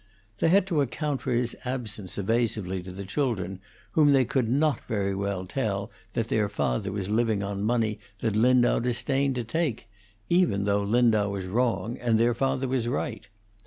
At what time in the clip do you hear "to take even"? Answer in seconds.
9.35-10.63